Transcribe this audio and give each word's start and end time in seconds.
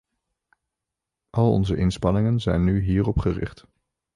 Al 1.29 1.51
onze 1.51 1.77
inspanningen 1.77 2.39
zijn 2.39 2.63
nu 2.63 2.81
hierop 2.81 3.19
gericht. 3.19 3.67